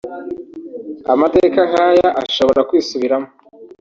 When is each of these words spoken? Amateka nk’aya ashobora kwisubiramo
Amateka 1.13 1.59
nk’aya 1.69 2.07
ashobora 2.23 2.61
kwisubiramo 2.69 3.29